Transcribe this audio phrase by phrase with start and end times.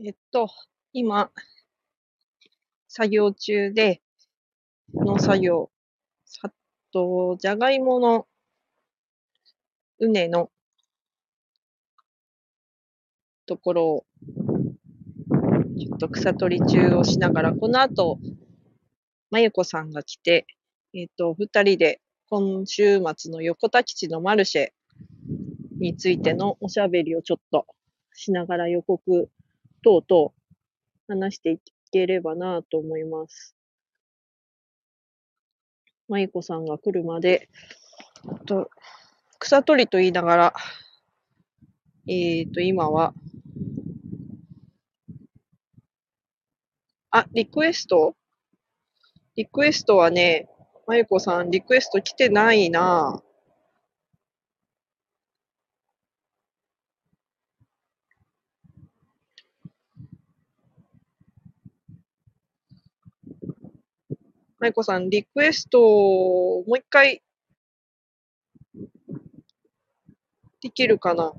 [0.00, 0.48] えっと、
[0.92, 1.32] 今、
[2.86, 4.00] 作業中で、
[4.94, 5.72] 農作業、
[6.24, 6.54] さっ
[6.92, 8.28] と、じゃがいもの、
[9.98, 10.52] 畝の、
[13.46, 14.06] ところを、
[15.76, 18.20] ちょっと草取り中をしながら、この後、
[19.30, 20.46] まゆこさんが来て、
[20.94, 24.68] えっと、二人で、今週末の横田基地のマルシェ
[25.80, 27.66] についてのおしゃべりをちょっと
[28.12, 29.28] しながら予告
[29.82, 30.32] 等々
[31.08, 31.58] 話してい
[31.90, 33.54] ければなと思います。
[36.08, 37.48] まゆこさんが来るまで、
[38.46, 38.70] と、
[39.38, 40.54] 草取りと言いながら、
[42.06, 43.14] えっと、今は、
[47.10, 48.14] あ、リクエスト？
[49.36, 50.48] リクエストはね、
[50.86, 53.27] まゆこさん、リクエスト来てないなま
[64.66, 67.22] ゆこさん、リクエストをもう一回、
[70.60, 71.32] できるかな？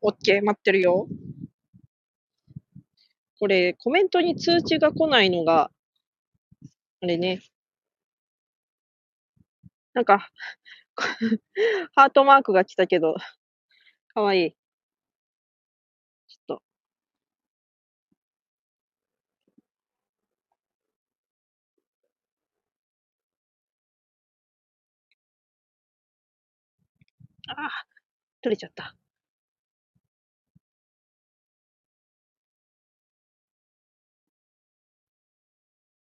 [0.00, 1.06] オッケー、待ってるよ。
[3.38, 5.70] これ、コメントに通知が来ないのが、
[7.02, 7.42] あれね。
[9.94, 10.30] なんか、
[11.94, 13.16] ハートマークが来たけど、
[14.14, 14.56] かわいい。
[16.28, 16.62] ちょっと。
[27.54, 27.70] ああ、
[28.40, 28.96] 取れちゃった。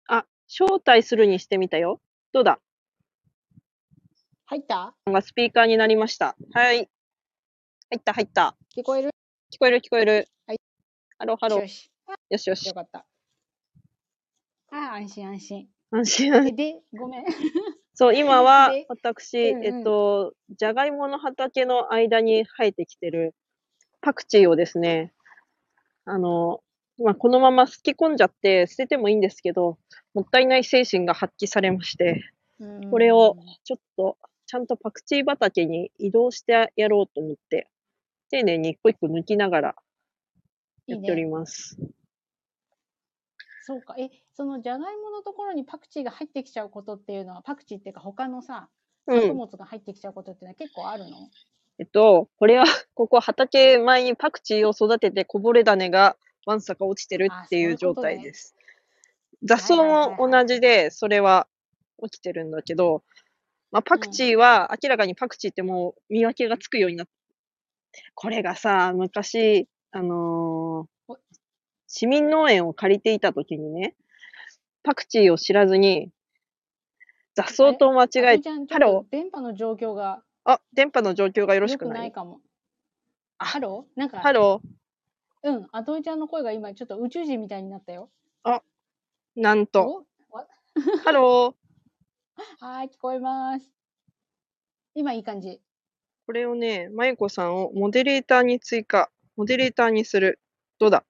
[0.09, 2.01] あ、招待するにしてみたよ。
[2.33, 2.61] どうだ？
[4.47, 4.95] 入った？
[5.07, 6.37] がスピーカーになりました。
[6.53, 6.77] はい。
[6.79, 6.89] 入
[7.99, 8.57] った、入った。
[8.77, 9.11] 聞こえる？
[9.53, 10.29] 聞こえる、聞こえる。
[10.47, 10.61] はい。
[11.19, 11.61] ハロー、ハロー。
[11.61, 11.91] よし。
[12.31, 12.75] よしよしよ。
[12.75, 13.07] かった。
[14.73, 15.69] ああ、安心安心。
[15.93, 17.25] 安心で、ごめん。
[17.97, 23.35] そう、今はで私、うんうんえっと、じゃがいもの畑の間に生えてきてる
[24.03, 25.15] パクチーをですね、
[26.05, 26.61] あの、
[27.03, 29.79] まあ、このまますき込んじゃって捨ててもいいんですけど、
[30.13, 32.23] もったいない精神が発揮されまして、
[32.91, 37.69] これをちょっとちゃんとパクチー畑に移動してやろうと思って、
[38.29, 39.75] 丁寧に一個一個抜きながら
[40.87, 41.31] いいやっておりね。
[41.31, 41.79] ます。
[43.67, 43.97] そうか。
[43.99, 48.69] え、そのじゃがいものところにパクチーが入ってきちゃうことっていうのは、パクチーっていうか他のさ、
[49.09, 49.21] うん。
[49.23, 51.17] 作物が入ってきちゃうことっていうのは結構あるの？
[51.79, 56.17] えっと、これは、ここ畑前にパクチーを育ててこぼれ種が
[56.47, 58.55] わんさか落ちてるあっていうういうことね態です。
[59.43, 61.49] 雑草も同じで、それは
[62.05, 63.03] 起きてるんだけど、
[63.73, 67.13] まあ、パクチーは明らかにパクチーってもう見分けがつくようになって、
[68.15, 70.89] これがさ、昔、あのーお
[71.99, 73.95] 市民農園を借りていた時にね、
[74.83, 76.11] パクチーを知らずに、
[77.35, 80.23] 雑草と間違えて、ハロっと電波の状況が。
[80.45, 81.99] あ、電波の状況がよろし良くくない？
[82.01, 82.43] ないかも。
[83.39, 83.99] あハロー？
[83.99, 84.61] なんか、ハロ
[85.43, 88.11] うん、あといちゃんの声が今ちょっと宇宙人みたいになったよ。
[88.45, 88.61] ー、
[89.37, 90.05] なんと、
[91.03, 91.55] ハロー、
[92.61, 93.73] はーい、聞こえます。
[94.95, 95.63] 今いい感じ。
[96.27, 100.41] これをね、まゆこさんをモデレーターに追加、モデレーターにする。
[100.79, 101.07] どうだ？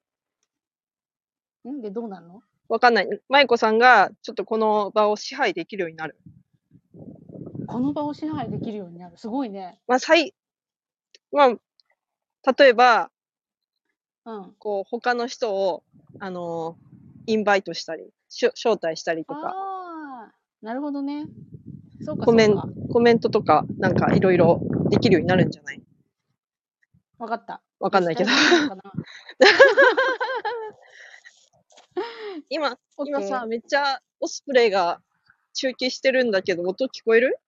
[1.72, 1.80] ん？
[1.80, 2.42] で、どうなんの？
[2.68, 3.08] わかんない。
[3.28, 6.16] まゆこさんがちょっとこの場を支配できるようになる。
[7.66, 9.18] この場を支配できるようになる。
[9.18, 9.78] すごいね。
[9.86, 10.34] まあ、最、
[11.32, 13.10] まあ、例えば、
[14.24, 14.54] うん。
[14.58, 15.84] こう、他の人を、
[16.20, 16.86] あのー
[17.28, 21.26] インバイトしたり、しょ招待したりとか、ああ、なるほどね。
[22.04, 22.68] そうか、コメンそうか。
[22.92, 24.60] コメントとか、なんかいろいろ
[24.90, 25.82] できるようになるんじゃない？
[27.18, 27.62] わかった。
[27.80, 28.30] わかんないけど。
[32.50, 35.00] 今、今さ、めっちゃオスプレイが
[35.54, 37.38] 中継してるんだけど、音聞こえる？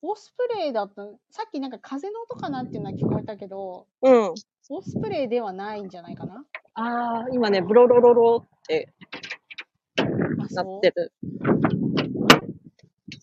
[0.00, 4.34] オスプレイだった、さっきなんか風の音かなっていうのは聞こえたけど、うん。
[4.70, 6.44] オスプレイではないんじゃないかな？
[6.74, 8.92] ああ、今ね、ブロロロロって
[9.98, 10.04] あ、
[10.54, 11.12] なってる。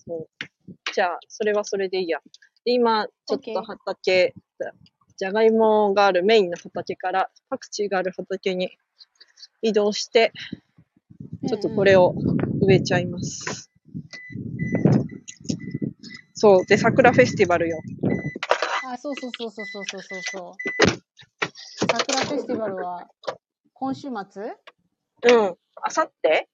[0.06, 0.30] そう。
[0.94, 2.20] じゃあ、それはそれでいいや。
[2.66, 4.34] で今、ちょっと畑、
[5.16, 8.78] じゃがいもがあるメインの畑から、パクチーがある畑に
[9.62, 10.32] 移動して、
[11.48, 12.06] ちょっとこれを。
[12.06, 12.16] を
[12.62, 13.70] 植えちゃいます。
[16.34, 16.66] そう。
[16.66, 17.80] で、桜フェスティバルよ。
[18.86, 20.54] あ、そうそうそうそうそうそうそうそう。
[21.92, 23.08] 桜フェスティバルは
[23.74, 24.44] 今週末？
[24.44, 25.58] うん。
[25.82, 26.50] あさって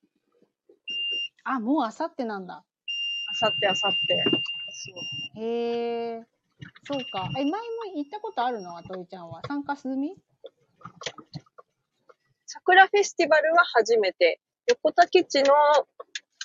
[1.43, 2.55] あ、もうあさってなんだ。
[2.55, 5.39] あさって、あさって。
[5.39, 6.25] へえ。
[6.83, 7.29] そうか。
[7.37, 7.57] え、前も
[7.95, 8.77] 行ったことあるの？
[8.77, 9.41] あといちゃんは。
[9.47, 10.15] 参加済み？
[12.53, 14.41] 桜フェスティバルは初めて。
[14.67, 15.53] 横田基地の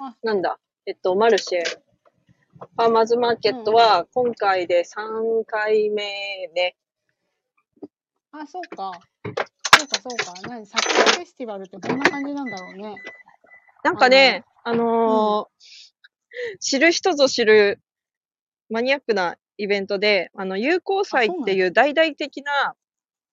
[0.00, 6.04] あ、なんだ、えっと、マルシェ、ファーマーズマーケットは今回で3回目
[6.54, 6.76] ね。
[8.30, 8.92] あ、そうか。
[9.24, 10.48] そうか、そうか。
[10.48, 12.94] 何桜フェスティバルってどんな感じなんだろうね。
[13.82, 17.80] なんかね、あのー知る人ぞ知る
[18.68, 22.74] マニアックなイベントで、あの、友好祭っていう大々的な、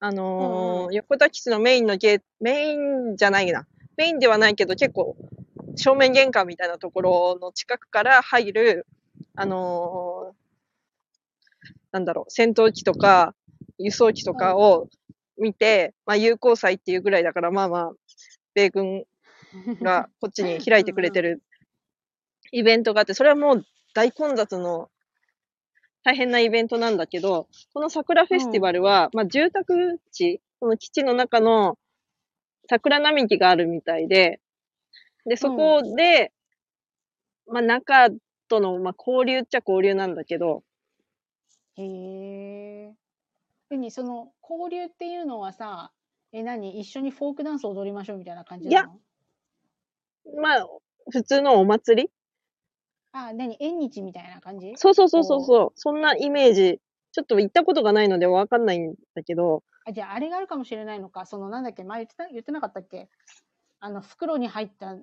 [0.05, 3.65] あのーうんう横田基地のメインのゲーメインじゃないな。
[3.95, 5.15] メインではないけど結構
[5.77, 8.85] 正面玄関みたいなところの近くから入る、
[9.35, 10.35] あのー
[11.93, 13.33] なんだろう、戦闘機とか
[13.77, 14.89] 輸送機とかを
[15.37, 17.91] 見て、まあ友好祭っていうぐらいだから、まあまあ、
[18.53, 19.05] 米軍
[19.81, 21.41] がこっちに開いてくれてる
[22.51, 24.89] イベントがあって、それはもう大混雑の
[26.03, 31.77] 大変なイベントなんだけど、この桜フェスティバルは、まあ住宅地、この基地の中の
[32.69, 34.39] 桜並木があるみたいで、
[35.25, 36.31] で、そこで、
[37.47, 38.09] まあ中
[38.49, 40.63] との、まあ交流っちゃ交流なんだけど、
[41.75, 42.93] へえ。
[43.69, 45.91] でに、その交流っていうのはさ、
[46.31, 48.99] え、何一緒にフォークダンス踊りましょうみたいな感じなの？
[50.41, 50.67] まあ、
[51.09, 52.09] 普通のお祭り
[53.13, 53.55] あ、何？
[53.59, 54.73] 縁日みたいな感じ？
[54.75, 56.79] そうそうそうそうそう、そんなイメージ。
[57.11, 61.27] ちょっと行ったことがないのでわかんないんだけど、あ、じゃああれがあるかもしれないのか。
[61.27, 61.83] そのなんだっけ？
[61.83, 62.27] 前言ってた？
[62.27, 63.07] 言ってなかったっけ？
[63.79, 64.97] あの、袋に入った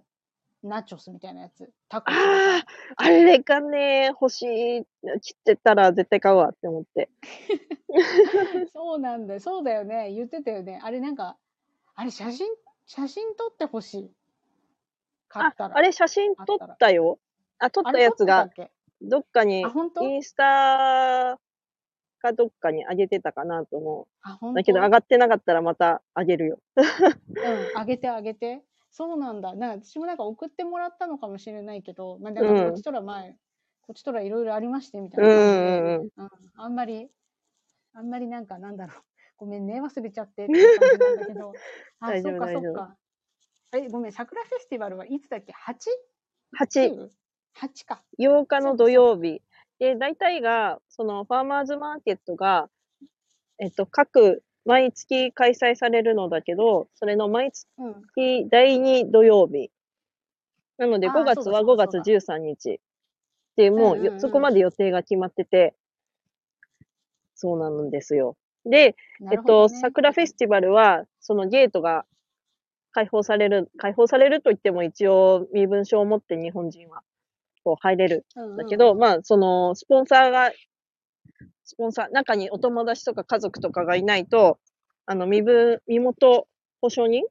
[0.64, 1.70] ナチョスみたいなやつ。
[1.88, 2.64] タコああ、
[2.96, 4.82] あれがね、欲しい、
[5.20, 7.10] 切ってたら絶対買うわって思って。
[8.74, 9.40] そうなんだよ。
[9.40, 10.12] そうだよね。
[10.12, 10.80] 言ってたよね。
[10.82, 11.36] あれなんか、
[11.94, 12.48] あれ写真、
[12.86, 14.10] 写真撮ってほしい。
[15.28, 15.76] 買ったら。
[15.76, 17.20] あれ写真撮ったよ。
[17.60, 18.48] あ、撮ったやつが
[19.00, 19.64] どっかに
[20.00, 21.38] インスタ
[22.20, 24.06] かどっかに上げてたかなと思う。
[24.40, 24.52] 当？
[24.52, 26.58] だけど上がってなかったらまた上げるよ。
[26.76, 26.84] うん、
[27.76, 28.62] あげてあげて。
[28.92, 29.54] そうなんだ。
[29.54, 33.36] なんか私もなんか送ってもらったのかもしれないけど、まあ、だからこっちとら前、
[33.82, 36.00] こっちとらいろいろありましてみたいな
[36.56, 37.08] あんまり、
[37.94, 39.02] あんまりなんかなんだろう。
[39.36, 41.52] ごめんね、忘れちゃってっていう感じなんだけど。
[42.00, 42.96] あ、大そっかそっか。
[43.72, 45.76] え、ごめん、桜フェスティバルはいつだっけ？8、
[46.58, 47.10] ?8?8 8
[47.86, 48.02] か。
[48.18, 49.42] 8日の土曜日。
[49.78, 52.68] で、大体が、そのファーマーズマーケットが、
[53.58, 58.48] えっと、各、毎月開催されるのだけど、それの毎月うん。
[58.50, 59.70] 第2土曜日。
[60.78, 62.80] なのであー5月は5そうだそうだ月13日。
[63.56, 65.74] で、もうそこまで予定が決まってて、
[67.34, 68.36] そうなんですよ。
[68.64, 68.96] で、
[69.32, 72.04] えっと、桜フェスティバルは、そのゲートが
[72.92, 77.02] 開放される、開放されると言っても一応身分証を持って日本人は
[77.64, 78.26] こう入れる。
[78.36, 78.54] うんうん。
[78.54, 80.52] んだけど、まあ、その、スポンサーが、
[81.64, 84.58] スポンサー、中にお友達とか家族とかがいないと、
[85.06, 86.46] あの、身分、身元
[86.80, 87.24] 保証人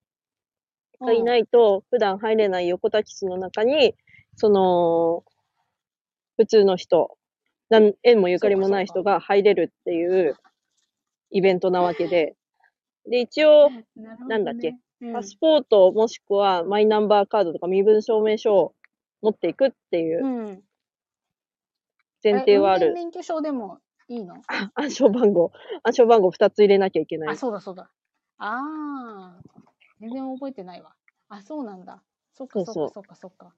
[0.99, 3.95] がいないと、普段入れない横田基地の中に、
[4.35, 5.23] その、
[6.37, 7.17] 普通の人、
[7.69, 10.35] なん縁もゆかりもない人が入れるっていう
[11.31, 12.35] イベントなわけで、
[13.07, 13.69] で、一応、
[14.27, 15.13] なんだっけうん。
[15.13, 18.73] パスポートもしくはマイナンバーカードとか身分証明書を
[19.21, 20.63] 持っていくっていううん。
[22.23, 22.87] 前提はある。
[22.87, 24.35] え運転免許証でもいいの？
[24.75, 25.51] 暗証番号。
[25.83, 27.35] 暗証番号2つ入れなきゃいけないあ、。
[27.37, 27.89] そうだそうだ。
[28.37, 29.41] ああ、
[29.99, 30.93] 全然覚えてないわ。
[31.29, 32.01] あ、そうなんだ。
[32.33, 33.53] そっかそっかそっかそっか。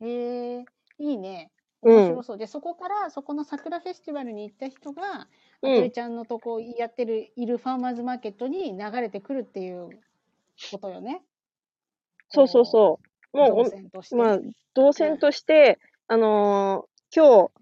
[0.00, 0.64] へえ
[0.98, 1.50] いいね。
[1.82, 2.38] うん面白そう。
[2.38, 5.28] で、そこから、そこの桜フェスティバルに行った人が、あ
[5.62, 9.90] うんとりちゃんのとこやってる、いるファーマーズマーケットに流れてくるっていう
[10.70, 11.22] ことよね。
[12.30, 13.13] そうそうそう。
[13.34, 14.14] もう動線として。
[14.14, 14.38] お、まあ、
[14.74, 17.52] 動線として、あのー今日、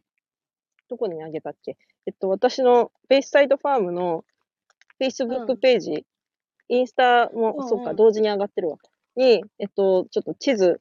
[0.88, 1.76] どこにあげたっけ？
[2.06, 4.24] えっと、私のベイスサイドファームの
[4.98, 6.06] う Facebook んページ、
[6.68, 8.78] インスタも、うんうんそうか、同時に上がってるわ。
[9.16, 10.80] に、えっと、ちょっと地図、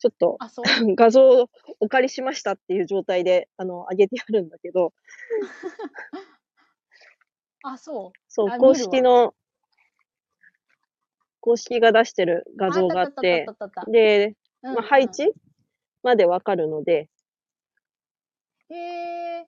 [0.00, 0.38] ちょっと。
[0.96, 1.48] 画像を
[1.78, 4.92] お借りしましたっていう状態で、あの、上げてあるんだけど、
[7.62, 8.18] あ、そう。
[8.28, 9.34] そうあ、公式の、
[11.42, 13.46] 公式が出してる画像があっあて
[13.88, 15.34] で、うんまあ、配置
[16.04, 17.10] までわかるので、
[18.70, 18.74] へ
[19.40, 19.46] え。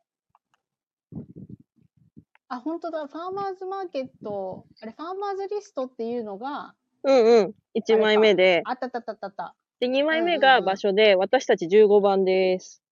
[2.49, 3.07] あ、本当だ。
[3.07, 6.75] ファーマーズマーケット、あれ、ファーマーズリストっていうのが、
[7.05, 9.55] うんうん、1枚目で、あったあったあったたた。
[9.79, 12.83] で、2枚目が場所で、私たち15番です。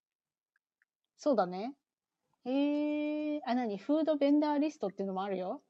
[1.19, 1.75] そうだね。
[2.45, 3.41] へえ。
[3.45, 5.61] あ、なにフードベンダーリストっていうのもあるよ。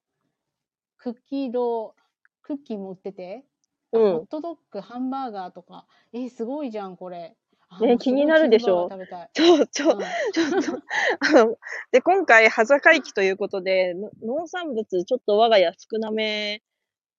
[0.99, 1.95] クッキード、
[2.43, 3.45] クッキーも売ってて、
[3.93, 4.27] うホッん。
[4.27, 5.87] トドッグ、ハンバーガーとか。
[6.13, 7.37] えーすごいじゃん、これ。
[7.81, 8.91] ね気になるでしょ？
[8.91, 9.31] チーズバーガー食べたい。
[9.35, 10.01] そう、ちょ、うん
[10.33, 10.83] ちょっと、
[11.21, 11.57] あの、
[11.91, 16.63] で、今回、羽坂駅ということで、の農産物、ちょっと我が家少なめ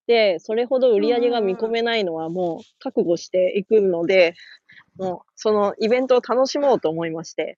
[0.05, 4.35] で、それほど売り上げが見込めないのはもう覚悟していくので、
[4.97, 7.57] もう、そのイベントを楽しもうと思いまして。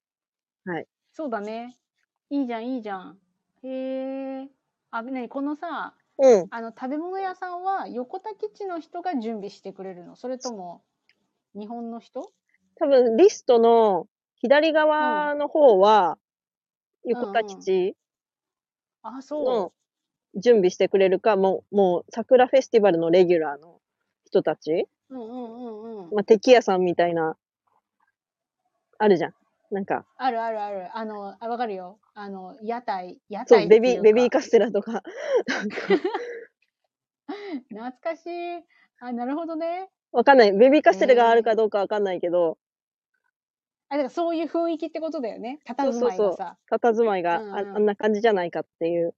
[1.12, 1.78] そうだね。
[2.30, 3.18] いいじゃん、いいじゃん。
[3.64, 4.48] へえ。
[4.92, 6.48] あ、ねにこのさ、うん。
[6.50, 10.84] あの食べ物屋さんは横田基地の人が準備してくれるのそれとも
[11.56, 12.32] 日本の人？
[12.78, 16.18] 多分、リストの左側の方は、
[17.06, 17.96] 横田基地
[19.04, 19.74] あ、その
[20.36, 23.80] 準備してくれるか、もう、もう、桜フェスティバルのレギュラーの
[24.26, 25.16] 人たちう。
[25.16, 26.16] うんうんうんうん。
[26.16, 27.38] まあ、敵屋さんみたいな、
[28.98, 29.34] あるじゃん。
[29.72, 30.98] なんか、あるあるある。
[30.98, 32.00] あの、あ、わかるよ。
[32.14, 35.04] あの、屋台、屋台っていうかベビー、ベビーカステラとか、
[37.70, 38.64] 懐かしい。
[39.00, 39.90] あ、なるほどね。
[40.12, 40.54] わかんない。
[40.54, 42.58] ベビーカステラがあるかどうかわかんないけど、
[43.90, 45.60] あ、だからそういう雰囲気ってことだよね。
[45.68, 46.58] 佇まいがさ。
[46.72, 49.14] 佇まいがあ,、うんうんあんな感じじゃないかっていう。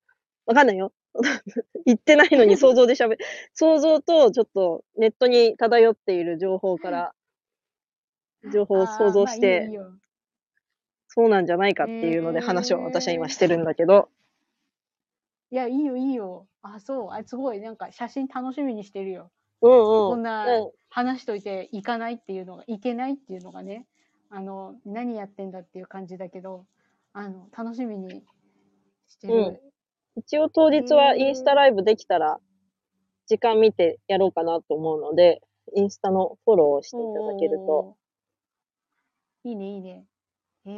[0.46, 0.92] わかんないよ。
[1.86, 3.18] 言ってないのに想像で喋る。
[3.54, 7.14] 想像とちょっとネットに漂っている情報から、
[8.52, 9.78] 情報を想像しあーまあいい
[11.18, 14.08] そうなんじゃないかっていうので話を私は今してるんだけど、
[15.50, 16.46] いや、いいよいいよ。
[16.62, 17.10] あ、そう。
[17.12, 17.60] あ、すごい。
[17.60, 19.32] なんか写真楽しみにしてるよ。
[19.62, 19.80] うんうん。
[20.12, 23.88] こんなうん話しといて行かないっていうのが、行けないっていうのがね、
[24.30, 26.68] あの、何やってんだっていう感じだけど、
[27.14, 28.24] あの、楽しみに
[29.08, 29.34] してる。
[29.34, 29.60] うん
[30.20, 32.40] 一応当日はインスタライブできたら、
[33.28, 35.42] 時間見てやろうかなと思うので、
[35.76, 37.96] インスタのフォローをしていただけると。
[39.44, 40.06] いいね、いいね。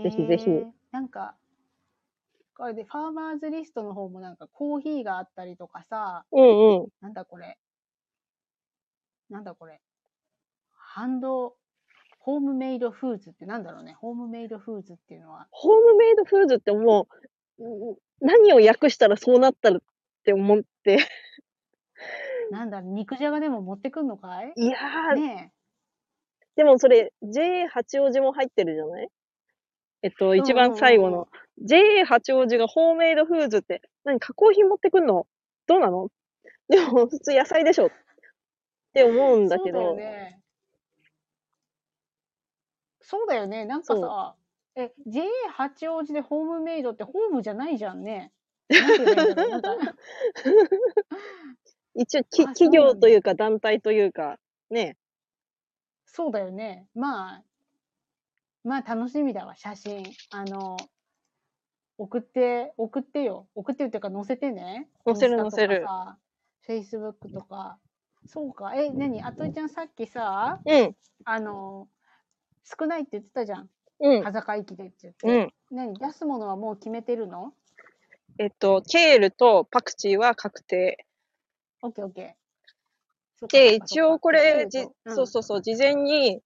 [0.03, 0.49] ぜひぜひ
[0.91, 1.35] なんか、
[2.55, 6.87] これでファーマーズリストの方もなんかコーヒーがあったりとかさ、うんうん。
[7.01, 7.57] なんだこれ。
[9.29, 9.81] なんだこれ。
[10.75, 11.55] ハンド、
[12.19, 13.93] ホームメイドフーズってなんだろうね。
[13.93, 15.47] ホームメイドフーズっていうのは。
[15.51, 17.07] ホームメイドフーズっても
[17.57, 19.79] う、うん何を訳したらそうなったらっ
[20.25, 20.97] て思って、
[22.51, 24.53] なんだろう、肉じゃがでも持ってくんのかい？
[24.57, 25.53] いやー、ね
[26.55, 29.09] でもそれ、JA 八王子も入ってるじゃない？
[30.01, 31.27] えっと、一番最後の。
[31.61, 35.27] JA 八王子がホームメイドフーズって、何、加工品持ってくんの？
[35.67, 36.09] どうなの？
[36.69, 37.89] でも、普通野菜でしょっ
[38.93, 39.49] て思うんえ。
[39.49, 40.41] だけど、そうだよね。
[43.01, 43.65] そうだよね。
[43.65, 44.35] なんかさ、
[44.75, 48.31] え、JA 八王子でホームメイドってホームじゃないじゃんね。
[51.95, 54.37] 一応き、企業というか団体というか、
[54.69, 54.95] ね、
[56.05, 56.87] そうだよね。
[56.93, 57.43] まあ、
[58.63, 60.03] まあ楽しみだわ、写真。
[60.31, 60.77] あの、
[61.97, 63.47] 送って、送ってよ。
[63.55, 64.89] 送ってよっていうか載せてね。
[65.05, 66.17] 載せる載せるさ。
[66.67, 67.77] Facebook とか。
[68.25, 68.75] そうか。
[68.75, 69.23] え、何？
[69.23, 71.87] あといちゃんさっきさ、うん、あの、
[72.63, 73.69] 少ないって言ってたじゃん。
[74.01, 75.27] うん、羽坂駅でって言って。
[75.27, 75.53] うん。
[75.71, 75.97] 何？
[75.97, 77.53] 出すものはもう決めてるの？
[78.37, 81.05] えっと、ケールとパクチーは確定。
[81.81, 83.47] オッケーオッケー。
[83.47, 86.41] で、一応これ、じそうかそうそうそう、事前に、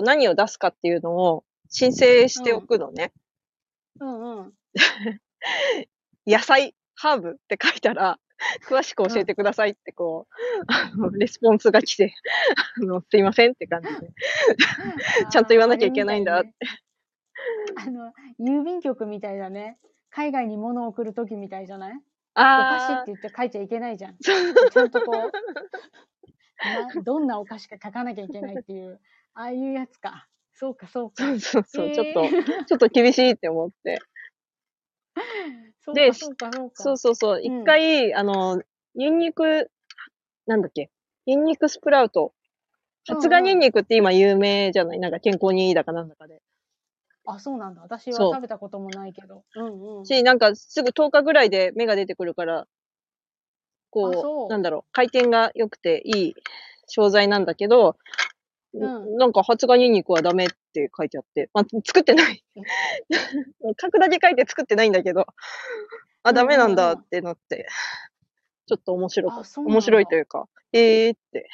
[0.00, 3.12] と、何を出すかっていうのを申請しておくのね。
[4.00, 4.38] うんうん。
[4.38, 4.52] うん
[6.26, 8.18] 野菜、ハーブって書いたら、
[8.66, 12.14] 詳しく教えてくださいってこう、あのレスポンスが来て、
[12.82, 14.12] あの、すいませんって感じで。
[15.30, 16.50] ちゃんと言わなきゃいけないんだって
[17.76, 19.78] あの、郵便局みたいだね。
[20.10, 21.94] 海外に物を送るときみたいじゃない？
[22.36, 24.16] お菓子あって言って書いちゃいけないじゃん。
[24.18, 25.30] ちゃんとこう、
[26.96, 29.00] などんなお菓子か書かなきゃいけないっていう、
[29.34, 30.28] ああいうやつか。
[30.54, 31.24] そうか、そうか。
[31.24, 32.22] そうそうそう、ちょっと、
[32.66, 34.00] ちょっと厳しいって思って。
[35.92, 36.82] でか、そうか、そうか。
[36.82, 38.62] そうそうそう、うん一回、あの、
[38.94, 39.70] ニンニク、
[40.46, 40.90] なんだっけ、
[41.26, 42.32] ニンニクスプラウト。
[43.06, 44.98] 発芽ニンニクって今有名じゃない？
[44.98, 46.40] なんか健康にいいだかなんだかで。
[47.26, 47.82] あ、そうなんだ。
[47.82, 49.44] 私は食べたこともないけど。
[49.56, 50.06] うんうん。
[50.06, 52.66] し、なんかすぐ10日ぐらいで芽が出てくるから、
[53.90, 56.34] こう、うなんだろう、回転が良くていい
[56.88, 57.96] 商材なんだけど、
[58.74, 62.44] うんなんか発芽ニンニクはダメって書いてあって、まあ、作ってない。
[63.80, 65.26] 書くだけ書いて作ってないんだけど、
[66.24, 67.68] あ、ダメなんだってなって、
[68.66, 69.60] ちょっと面白かった。
[69.60, 71.48] 面白いというか、えーって。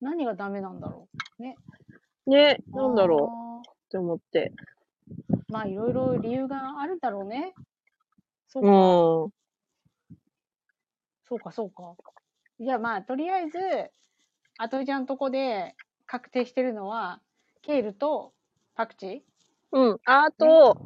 [0.00, 1.56] 何がダメなんだろね、
[2.26, 2.76] う。
[2.76, 3.70] なんだろうう。
[3.70, 4.52] って思って。
[5.48, 7.54] まあ、いろいろ理由があるだろうね。
[8.48, 8.72] そううか。
[8.72, 9.42] ん。
[11.24, 11.96] そうか、そうか。
[12.60, 13.58] じゃあまあ、とりあえず、
[14.58, 15.74] あといちゃんとこで
[16.06, 17.20] 確定してるのは、
[17.62, 18.32] ケールと
[18.74, 19.20] パクチー？
[19.72, 20.00] うん。
[20.04, 20.76] あと、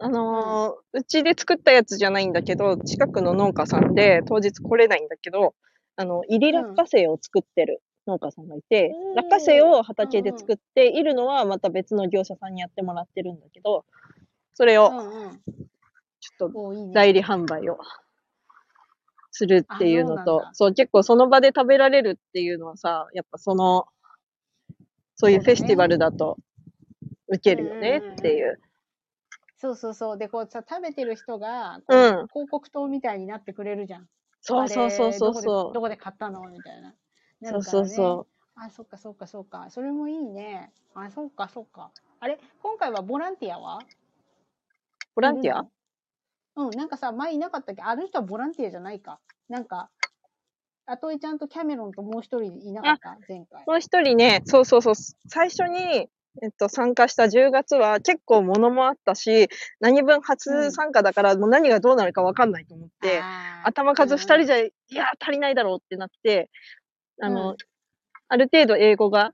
[0.00, 5.54] あのーうちで作ったやつじゃないんだけど、近くの農家さんで当日来れないんだけど、
[5.96, 13.84] あの、イリラッカセイを作ってる農家さんがいておー、落花生を畑で作って、いるのはまた別の業者さんにやってもらってるんだけど、
[14.54, 15.40] それをうんうん。
[16.20, 16.92] ちょっとおいいね。
[16.94, 17.78] 代理販売を
[19.30, 23.86] するっていうのあそうなんだ、とそう、結構その場で食べられるっていうのはさ、やっぱその、
[25.20, 26.38] そういうフェスティバルだと
[27.26, 28.60] 受けるよねっていう。
[29.60, 30.18] そうそうそう。
[30.18, 32.28] で、こうさ、食べてる人が、こううん。
[32.28, 34.08] 広告塔みたいになってくれるじゃん。
[34.40, 36.82] そうそうそうそうあれどこで買ったのみたいな。
[36.82, 36.94] なね
[37.50, 38.60] そうそうそう。
[38.60, 39.66] あ、そっかそっかそっか。
[39.70, 40.72] それもいいね。
[40.94, 41.90] あ、そっかそっか。
[42.20, 43.80] あれ今回はボランティアは？
[45.16, 45.66] ボランティア？
[46.54, 47.82] うん、なんかさ、前いなかったっけ？
[47.82, 49.18] あの人はボランティアじゃないか。
[49.48, 49.90] なんか、
[50.90, 53.18] あといちゃんとキャメロンともう一人いなかった？
[53.28, 53.64] 前回。
[53.66, 54.94] もう一人ね、そうそうそう、
[55.28, 56.08] 最初に、
[56.42, 59.48] えっと、参加した10月は結構物もあったし、
[59.80, 63.20] 何分初参加だから、もう何がどうなるかわかんないと思って、
[63.64, 66.48] 頭数二人うんじゃ、いやー、足りないだろうってなって、
[67.20, 67.56] あの、うん。
[68.28, 69.32] ある程度英語が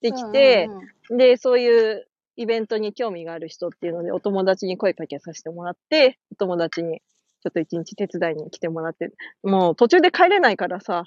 [0.00, 1.18] できて、うんうんうん。
[1.18, 7.02] で、そういうイベントに興味がある人っていうので、お友達に声かけさせてもらって、お友達に
[7.42, 9.10] ちょっと一日手伝いに来てもらって、
[9.42, 11.04] もう途中で帰れないからさ、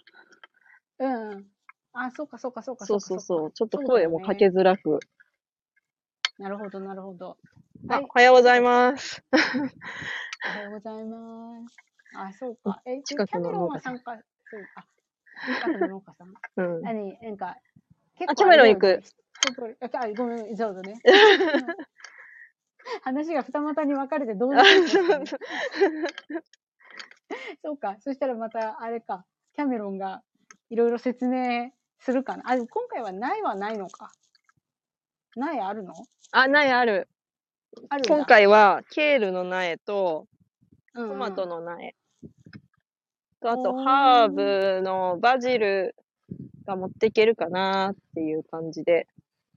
[0.99, 1.45] うんうん。
[1.93, 4.99] あ、そうかそうかそうかそうかそうそう、ちょっと声もかけづらく。
[6.37, 7.37] なるほど、なるほど。
[7.87, 9.23] あ、はいおはようございます。
[9.31, 11.77] おはようございます。
[12.13, 12.81] あ、そうか。
[12.85, 14.85] え、近くの農家さんは参加、そう、あ、
[15.45, 16.33] 近くの農家さん。
[16.57, 16.81] うん。
[16.81, 17.55] 何、なんか、
[18.17, 19.01] 結あキャメロン行く
[19.93, 20.99] あごめん、そうだね。
[23.03, 25.05] 話が二股に分かれて同時あにそう
[27.63, 27.97] そうか。
[27.99, 29.25] そしたらまた、あれか。
[29.55, 30.21] キャメロンが
[30.69, 32.43] いろいろ説明するかな。
[32.45, 34.11] あ、でも今回はないはないのか。
[35.35, 35.93] ないあるの？
[36.31, 37.07] あ、苗ある。
[37.89, 40.27] ある今、回は、ケールの苗と、
[40.93, 41.95] トトマトの苗。
[43.41, 45.95] と、あと、ハーブのバジル
[46.65, 49.07] が持っていけるかなっていう感じで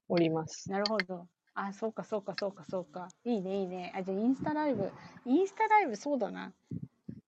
[0.09, 0.71] おります。
[0.71, 1.29] なるほど。
[1.61, 3.09] あ、そうか、そうか、そうか、そうか。
[3.25, 3.93] いいね、いいね。
[3.97, 4.93] あ、じゃあ、インスタライブ。
[5.27, 6.53] インスタライブ、そうだな。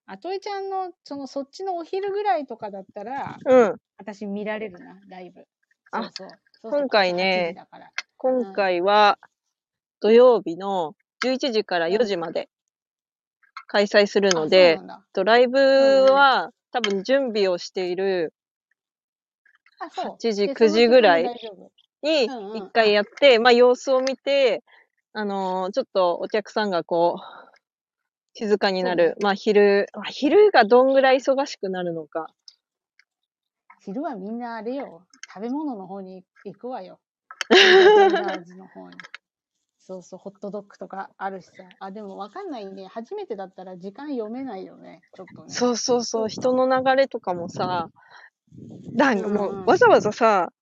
[0.06, 3.76] あといちゃんの、その、そっちのお昼ぐらいとかだったら、うん。
[3.98, 5.48] 私見られるな、ライブ。
[5.90, 6.28] あそうそう。
[6.62, 9.18] そうそう今回ね8時だから今回は、
[9.98, 12.48] 土曜日の11時から4時まで
[13.66, 18.32] 開催するので、あそうなんだとライブは多分準備をしている
[19.80, 20.12] あ、そう。
[20.12, 21.24] 8時で9時ぐらい
[22.02, 24.62] その時も大丈夫にうんうん一回やって、まあ様子を見て、
[25.12, 27.50] あのーちょっとお客さんがこう、
[28.34, 29.16] 静かになる。
[29.20, 32.28] まあ昼、まあ昼がどんぐらい忙しくなるのか。
[33.84, 35.02] 昼はみんなあれよ。
[35.32, 37.00] 食べ物の方に行くわよ。
[37.48, 38.96] ベンダーズの方に。
[39.78, 41.64] そうそう、ホットドッグとかあるしさ。
[41.80, 42.86] あ、でもわかんないね。
[42.86, 45.00] 初めてだったら時間読めないよね。
[45.16, 45.48] ちょっとね。
[45.48, 47.90] そうそうそう、人の流れとかもさ、
[48.94, 50.52] だもうんうんうわざわざさ、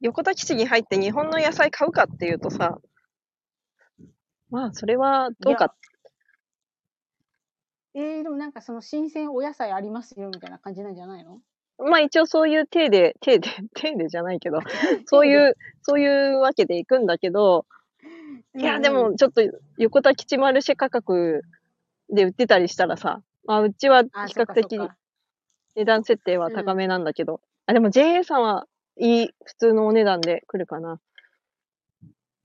[0.00, 2.78] 横田基地に入って日本の野菜買うかっていうとさ、
[4.50, 5.74] まあそれはどうか。
[7.94, 11.40] えー、でもなんかその新鮮お野菜ありますよみたいな感じなんじゃないの？
[11.78, 14.60] まあ一応そういう体で、体で、 体でじゃないけど、
[15.06, 17.66] そういう、そういうわけで行くんだけど、
[18.54, 19.42] いや、でも、ちょっと、
[19.76, 21.42] 横田基地マルシェ価格
[22.08, 24.78] で売ってたりしたらさ、まあ、うちは比較的。
[25.76, 28.66] 値段設定は高めなんだけど、あ、でも JA さんは
[28.98, 31.00] いい、普通のお値段で来るかな。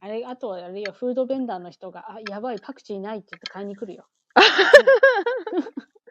[0.01, 4.07] あれ、あとはあれよ、フードベンダーの人が、あ、やばい、パクチーないって言って買いに来るよ。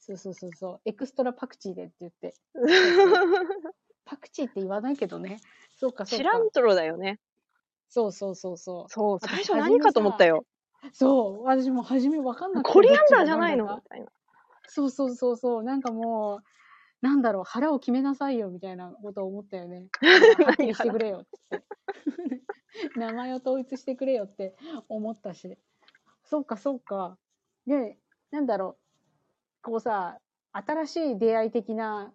[0.00, 2.34] そうそうそうそう、エクストラパクチーでって言って。
[4.04, 5.38] パクチーって言わないけどね。
[5.76, 6.22] そうか、そうか。
[6.22, 7.18] シラントロだよね。
[7.88, 10.44] そうそうそうそそう、私最初何かと思ったよ。
[10.84, 10.88] う。
[10.92, 12.72] そう、私も初め分かんなくて。
[12.72, 13.76] コリアンダーじゃないの？
[13.76, 14.06] みたいな。
[14.66, 16.42] そうそうそうそう、なんかもう、
[17.02, 19.88] なんだろう、腹を決めなさいよみたいなことを思ったよね。
[20.46, 21.62] はっきりしてくれよって。
[22.96, 24.56] 名前を統一してくれよって
[24.88, 25.58] 思ったし。
[26.24, 27.18] そうか、そうか。
[27.66, 27.98] で、
[28.30, 30.20] なんだろう、こうさ、
[30.52, 32.14] 新しい出会い的な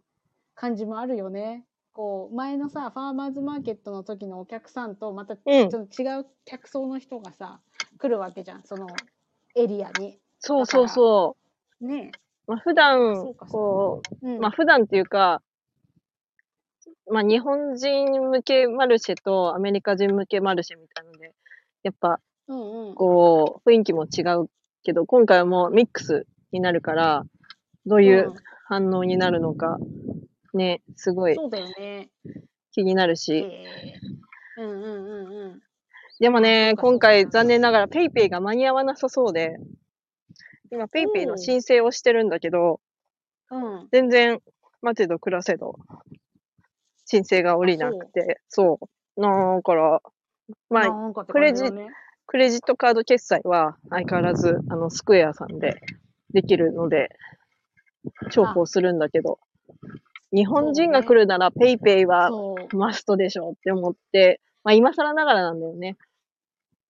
[0.55, 1.65] 感じもあるよね。
[1.91, 7.61] こう、前のさ、ファーマーズマーケットの時のお客さんと、またちうんょっと違う客層の人がさ、
[7.97, 8.87] 来るわけじゃん、その
[9.55, 10.17] エリアに。
[10.39, 11.35] そうそうそ
[11.81, 11.85] う。
[11.85, 12.11] ね
[12.47, 14.25] まあ、普そ段こえ。
[14.25, 15.41] うんう、まあ、普段っていうか、
[17.11, 21.33] まあ、日本人向けマルシェとアメリカ人向けマルシェみたいなので、
[21.83, 22.95] やっぱ、うんうん。
[22.95, 24.49] こう、雰囲気も違う
[24.83, 27.23] けど、今回はもうミックスになるから、
[27.85, 28.33] どういう
[28.67, 29.77] 反応になるのか、
[30.53, 32.09] ね、すごいそうだよね。
[32.71, 33.33] 気になるえし。
[33.33, 33.65] え
[34.57, 35.61] うんうんうんうん。
[36.19, 39.57] でもね、今回残念ながら PayPay が間に合わなさそうで、
[40.71, 42.79] 今 PayPay の申請をしてるんだけど、
[43.49, 43.87] うん。
[43.91, 44.39] 全然
[44.81, 45.79] 待てど暮らせど、
[47.05, 49.21] 申請が降りなくて、そう。
[49.21, 49.27] だ
[49.63, 50.01] から、
[50.69, 51.63] まあ、クレジ。
[52.29, 55.79] クレジットカード決済は相変わらず、あの、スクエアさんで
[56.33, 57.07] できるので、
[58.31, 59.39] 重宝するんだけど、
[60.33, 62.29] 日本人が来るならペイペイは。
[62.73, 65.95] マストでしょって思って、まあ今更ながらなんだよね。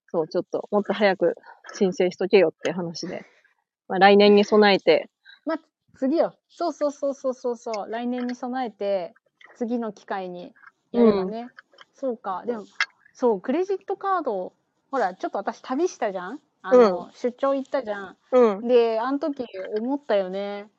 [0.08, 1.36] そう、ちょっともっと早く
[1.74, 3.24] 申請しとけよって話で。
[3.88, 5.10] まあ来年に備えて、
[5.98, 6.36] 次よ。
[6.48, 7.90] そうそうそうそうそうそう。
[7.90, 9.16] 来年に備えて、
[9.56, 10.54] 次の機会に
[10.92, 11.50] やればね。
[11.96, 12.44] そうか。
[12.46, 12.66] でも、
[13.14, 14.54] そう、クレジットカード、
[14.92, 16.40] ほら、ちょっと私旅したじゃん？
[16.62, 18.18] あの、出張行ったじゃん。
[18.32, 19.44] うん、で、あの時
[19.76, 20.70] 思ったよね。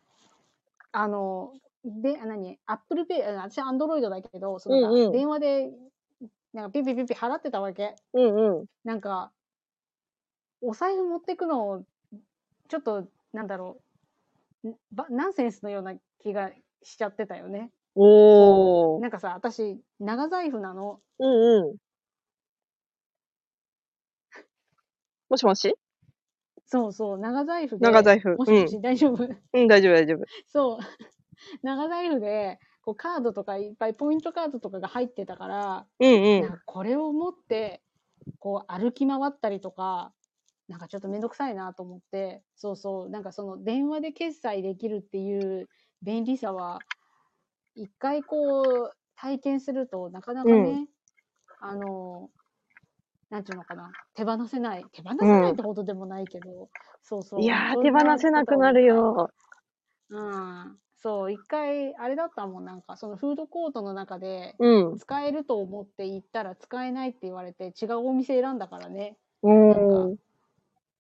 [0.93, 1.53] あの、
[1.85, 2.59] で、あ何？
[2.67, 5.71] Apple Pay、あ私 Android だけど、そのうんうん電話で、
[6.53, 7.97] なんかピピピピ払ってたわけ。
[8.13, 8.67] うん、うん。
[8.85, 9.33] なんか、
[10.61, 11.83] お財布持ってくの、
[12.69, 13.81] ちょっと、なんだろ
[14.65, 14.71] う、
[15.11, 16.51] ナンセンスのような気が
[16.83, 17.71] しちゃってたよね。
[17.95, 19.01] おー。
[19.01, 21.01] なんかさ、私、長財布なの。
[21.19, 21.77] うんうん。
[25.31, 25.75] もしもし？
[26.67, 27.85] そうそう、長財布で。
[27.85, 30.25] 長財布もしもし、大丈夫うん、大丈夫大丈夫。
[30.47, 30.79] そう。
[31.63, 36.59] 長財布で、こうカードとかいっぱいポイントカードとかが入ってたから、うんうん。
[36.67, 37.83] これを持って、
[38.39, 40.13] こう歩き回ったりとか、
[40.69, 45.69] なんかちょっとめんどくさいなと思って、そうそう、なんかその電話で決済できるっていう
[46.03, 46.81] 便利さは、
[47.75, 50.89] 一回こう体験するとなかなかね、
[51.61, 52.31] あの、
[53.31, 56.69] なんていうのかな、手放せない、手放せないってほどでもないけど、
[57.03, 57.43] そうそう。
[57.43, 59.31] いや手放せなくなるよ。
[60.11, 60.79] うん。
[60.97, 64.99] そう、一回、あれだったもん、なんか、そのフードコートの中で、うん。
[64.99, 69.17] 使えると思って行ったら使えないって言われて、違うお店選んだからね。
[69.43, 70.17] うん。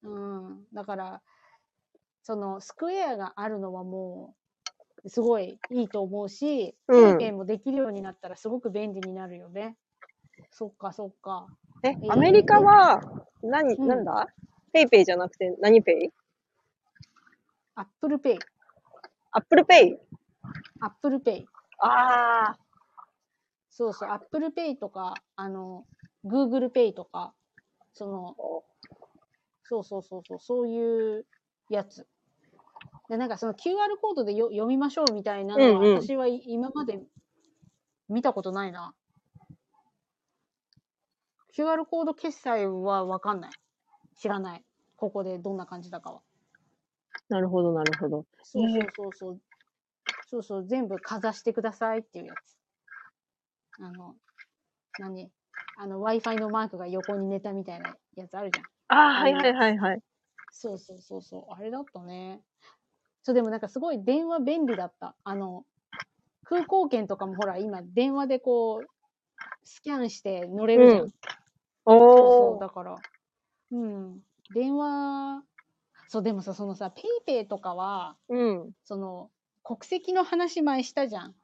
[0.08, 0.64] うん。
[0.72, 1.22] だから、
[2.22, 4.34] その、スクエアがあるのはも
[5.04, 9.76] う、すごいいいと思うし、うんもできるようになったらすごく便利になるよね。
[10.50, 11.46] そっか、そっか。
[11.84, 13.00] えー、アメリカは、
[13.42, 14.26] 何、うんなんだ？
[14.72, 16.10] ペイペイじゃなくて何ペイ？
[17.76, 18.38] Apple Pay。
[19.30, 19.98] Appleペイ？
[20.80, 21.46] アップルペイ。
[21.78, 22.58] ああ。
[23.70, 25.86] そうそう、 Apple Payとか、あの、
[26.24, 27.32] Google Pay とか、
[27.94, 28.64] その、
[29.68, 31.26] そうそうそうそう、そういう
[31.68, 32.06] やつ。
[33.10, 37.02] で、なんかその QR コードでよ読みましょうみたいなのは、うんうん私はい今まで
[38.08, 38.94] 見たことないな。
[41.54, 43.50] QR コード決済はわかんない。
[44.16, 44.64] 知らない。
[44.96, 46.22] ここでどんな感じだかは。
[47.28, 48.24] なるほど、なるほど。
[48.42, 49.40] そうそうそうそう。
[50.30, 52.56] そうそう、全部かざしてくださいっていうやつ。
[53.82, 54.16] あの、
[54.98, 55.30] 何？
[55.76, 58.77] あの、Wi-Fi のマークが横に寝たみたいなやつあるじゃん。
[58.88, 60.00] ああ、はいはいはいはい。
[60.50, 61.54] そうそうそうそう。
[61.54, 62.40] あれだったね。
[63.22, 65.14] そう、でもなんかすごい電話便利だった。
[65.24, 65.64] あの、
[66.44, 68.88] 空港券とかもほら、今電話でこう、
[69.64, 71.02] スキャンして乗れるじゃん。
[71.04, 71.10] うん
[71.86, 71.94] そ
[72.28, 72.60] うそう。
[72.60, 72.98] だから、
[73.72, 74.20] うん。
[74.50, 75.42] 電話、
[76.06, 78.70] そう、でもさ、そのさ、ペイペイとかは、うん。
[78.84, 79.30] その、
[79.62, 81.34] 国籍の話前したじゃん。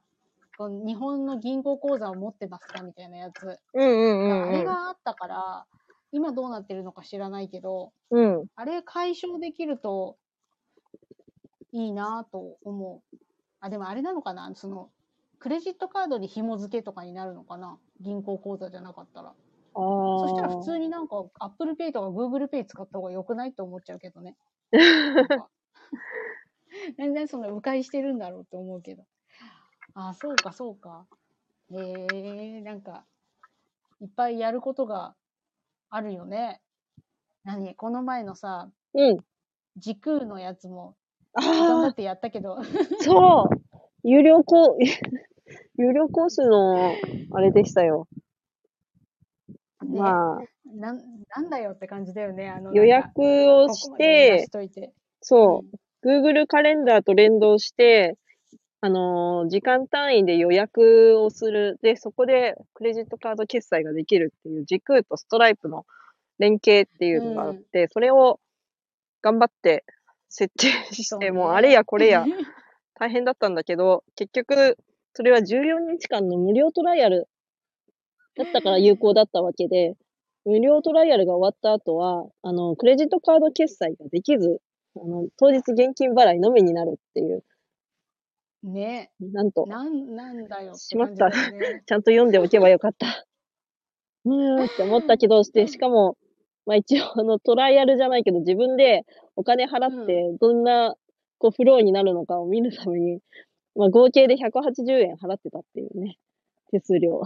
[0.57, 3.59] この日本の銀行口座を持ってますかみたいなやつ。
[3.74, 4.48] うんうんうん。
[4.48, 5.66] あれがあったから、
[6.14, 8.46] 今どうなってるのか知らないけど、うん。
[8.55, 10.16] あれ解消できると
[11.72, 13.16] いいなと思う。
[13.59, 14.55] あ、でもあれなのかな？
[14.55, 14.92] その、
[15.40, 17.81] クレジットカードに紐付けとかになるのかな？
[18.00, 19.35] 銀行口座じゃなかったら。
[19.74, 24.37] そしたら普通になんか Apple Pay とか Google Pay 使った方が良くないって思っちゃうけどね。
[26.96, 29.03] 全然その迂回してるんだろうって思うけど。
[29.94, 31.09] ああ、そうか、そうか。
[31.72, 33.05] へえ、なんか、
[34.00, 35.16] いっぱいやることが
[35.94, 36.61] あるよね。
[37.44, 37.76] 何？
[37.76, 39.18] この前のさ、うん。
[39.76, 40.96] 時空のやつも
[41.35, 42.59] ああ、頑張ってやったけど、
[42.98, 43.48] そう。
[44.02, 44.78] 有料コー、
[45.78, 46.94] 有料コースの、
[47.30, 48.09] あれでしたよ。
[49.85, 52.50] ねまあ、なんなんだよって感じだよね。
[52.50, 54.92] あの予約をしここまで出てし、といて。
[55.20, 55.64] そ
[56.02, 58.16] う、Google カレンダーと連動して、
[58.85, 61.79] あのー時間単位で予約をする。
[61.81, 65.87] で、そこでクレジットカード決済ができるっていう、時空とストライプの
[66.38, 68.40] 連携っていうのがあって、それを
[69.23, 69.87] 頑張って
[70.29, 72.27] 設定して、ねもうあれやこれや。
[73.01, 74.77] 大変だったんだけど、結局、
[75.14, 77.27] それは14日間の無料トライアル
[78.37, 79.97] だったから有効だったわけで、
[80.44, 84.61] 無料トライアルが終わった後は、あの、クレジットカード決済ができず、
[84.94, 87.42] あの、当日現金払いのみになるっていう、
[88.64, 91.31] ねなんと、なん、なんだよしまった。
[91.87, 93.07] ちゃんと読んでおけばよかった。
[94.24, 96.16] うーんって思ったけど、で、しかも、
[96.66, 99.05] まあ一応、あの、トライアルじゃないけど、自分で
[99.37, 100.96] お金払って、どんな、
[101.38, 103.20] こう、フローになるのかを見るために、
[103.74, 106.18] まあ合計で180円払ってたっていうね。
[106.70, 107.22] 手数料。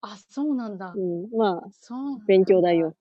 [0.00, 1.00] あ、そうなんだう。
[1.00, 1.30] ん。
[1.34, 2.94] まあ、そう勉強代よ。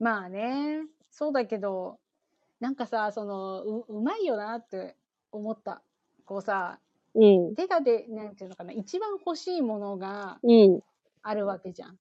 [0.00, 2.00] まあね、そうだけど、
[2.58, 4.96] なんかさ、その、う、うまいよなって
[5.32, 5.82] 思った。
[6.24, 6.78] こうさ、
[7.14, 7.54] うん。
[7.54, 10.80] 手がで、なんていうのかな、一番欲しいものがうん。
[11.22, 11.98] あるわけじゃん。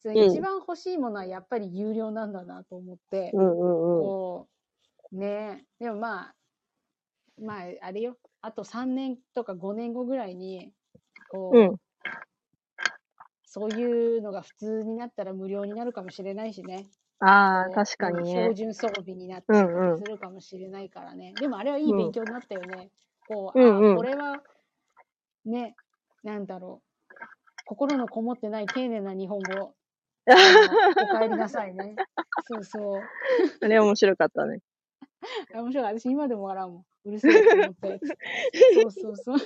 [0.00, 4.00] そんの一番欲しいものはやっぱり有料なんだなと思って、うんうんうん。
[4.00, 4.48] こ
[5.12, 6.34] う、ねでもまあ、
[7.40, 10.72] まあ、あれよ、あと3年とか5年後ぐらいに、
[11.30, 11.76] こう、うん。
[13.46, 16.86] そういうのが普通になったら無料になるかもしれないしね。
[17.20, 18.54] ああ、確かにうんね標。
[18.54, 21.34] 準装備になってうんうんするかもしれないからね。
[21.38, 22.90] でもあれはいい勉強になったよね。
[23.28, 24.42] こう、うんうんあこれは、
[25.46, 25.76] ね、
[26.22, 27.14] なんだろう。
[27.66, 29.74] 心のこもってない丁寧な日本語。
[30.26, 31.96] あのお帰りなさいね。
[32.46, 33.02] そうそう。
[33.62, 34.60] あれ面白かったね。
[35.54, 35.84] あ面白い。
[35.84, 36.84] 私今でも笑うもん。
[37.04, 38.00] うるせえと思って。
[38.74, 39.38] そうそうそう。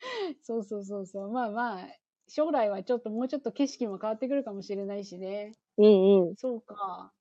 [0.42, 1.30] そうそうそうそう。
[1.30, 1.88] まあまあ、
[2.28, 5.52] 将来はちょっともうちょっと景色も変わってくるかもしれないしね。
[5.78, 6.36] うんうん。
[6.36, 7.12] そうか。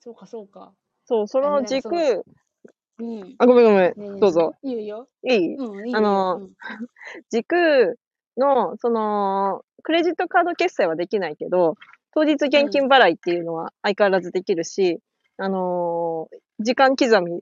[0.00, 0.72] そうかそうか。
[1.04, 2.24] そう、その軸
[2.98, 3.34] うん。
[3.38, 4.14] あ、ごめんごめん。
[4.14, 4.54] ねどうぞ。。
[4.62, 5.98] いいよいいうん、いいよ。
[5.98, 6.52] あのうん
[7.30, 7.98] 軸
[8.36, 11.76] の、その、クレジットカード決済はできないけど、
[12.12, 15.00] 当日現金払いっていうのは相変わらずできるし、
[15.36, 17.40] あのー時間刻み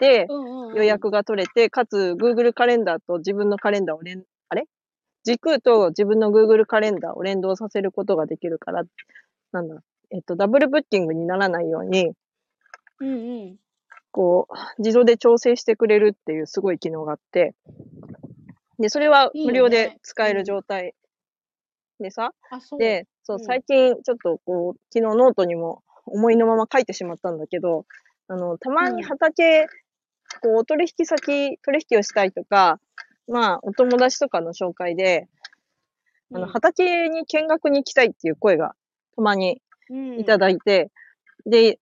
[0.00, 4.64] でうんうんうん予約が取れて、かつ Google カレンダーと自分のカレンダーを連、あれ？
[5.24, 8.84] 軸と自分の Google カレンダーを連動させることができるから、
[9.52, 12.12] なんだ、えっと、ダブルブッキングにならないように、
[13.00, 13.12] うんう
[13.52, 13.56] ん。
[14.10, 17.54] こう、自動で調整してくれるっていうすごい機能があって、
[18.78, 20.94] で、それは無料で使える状態
[22.00, 22.78] でさ、あ、そう。
[22.78, 27.86] で、そう、うん最近ちょっとこう、昨日ノートにも思いのまま書いてしまったんだけど、
[28.28, 29.66] あの、たまに畑、
[30.42, 32.80] こう、お取引先、取引をしたいとか、
[33.26, 35.28] まあ、お友達とかの紹介で、
[36.32, 38.74] あの、うん畑に見学に行きたいっていう声が
[39.18, 40.92] たまにうんいただいて、
[41.44, 41.80] で、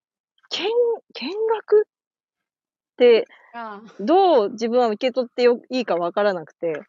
[0.51, 0.67] 見、
[1.13, 6.81] 見学って、あどう自分は受け取ってよいいかわからなくて、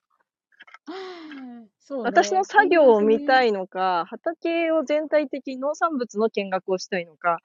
[1.79, 3.49] そうね私の作業を見たい。
[3.49, 7.39] いのか、畑を全体的に農産物の見学をしたいのか、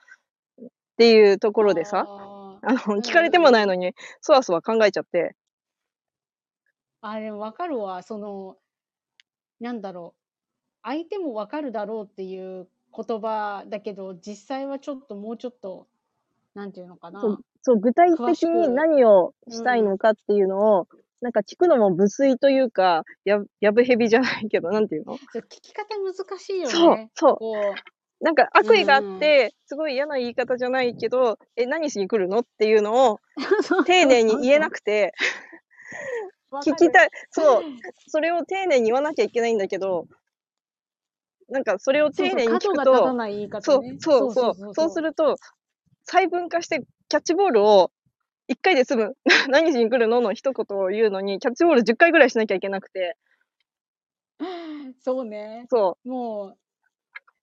[0.60, 5.34] っていうところでさ、あの、聞かれてもないのに、そわそわ考えちゃって、
[7.00, 8.02] あ、でもわかるわ。
[8.02, 8.56] その、
[9.60, 10.20] なんだろう。
[10.82, 15.86] 相手もわかるだろうっていう言葉だけど、実際はちょっともうちょっと、
[16.54, 17.20] なんていうのかな。
[17.20, 20.88] そうそう、具体的に何をしたいのかっていうのを、
[21.20, 25.16] なんか聞くのも無粋というか、や、やぶへびじゃないけど、なんていうの？
[25.34, 26.70] 聞き方難しいよね。
[26.70, 27.36] そう、そう。
[27.36, 27.74] こ
[28.20, 29.16] なんか悪意があうんうん。
[29.16, 32.40] って、すごい嫌な言い方じゃないけど、え、何しに来るの？
[32.40, 33.18] っていうのをう。
[33.86, 35.12] 丁寧に言えなくて、
[36.64, 37.62] 聞きたい、そう、
[38.08, 40.06] それを丁寧に言わなきゃいけないんだけど、
[41.52, 42.94] なんかそれを丁寧に聞くと、
[43.60, 45.36] そうね。、そう、そう、そうすると、
[46.04, 47.90] 細分化してキャッチボールを
[48.48, 49.16] 一回で済む、
[49.50, 53.16] 何しに来るのの一言を言うのに、キャッチボール10回ぐらいしなきゃいけなくて、
[55.00, 55.66] そうね。
[55.68, 56.58] そもう、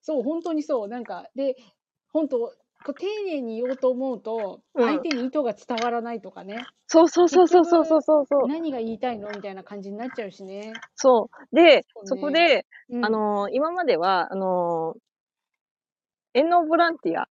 [0.02, 0.88] そう、本当にそう。
[0.88, 1.56] なんか、で、
[2.08, 4.86] 本当、こう丁寧に言おうと思うと、うん。
[4.86, 10.72] 相手に意図が伝わらないとかね、う、そうそうそうそうそうそうそうそう、何が言いたいのみたいな感じになっちゃうしね。
[10.94, 11.56] そう。
[11.56, 12.08] で、そうね。
[12.08, 13.04] そこで、うん。
[13.04, 17.28] あ、のー今までは、あのー、遠農ボランティア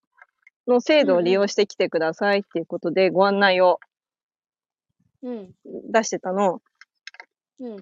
[0.67, 3.79] の制度を利用してきてくださいっていうことでご案内を
[5.23, 5.51] うん、
[5.91, 6.61] 出してたの。
[7.59, 7.75] うん、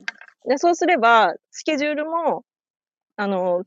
[0.47, 2.43] で、そうすれば、スケジュールも、
[3.17, 3.63] あのー、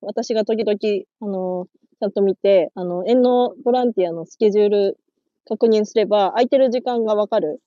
[0.00, 0.78] 私が時々、
[1.20, 1.68] あのー、
[2.02, 4.98] ちゃんと見て、あの、遠農ボランティアのスケジュール
[5.46, 7.60] 確認すれば、空いてる時間がわかる。